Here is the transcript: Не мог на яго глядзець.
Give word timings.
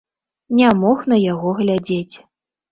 Не 0.59 0.71
мог 0.79 1.05
на 1.13 1.21
яго 1.33 1.55
глядзець. 1.63 2.15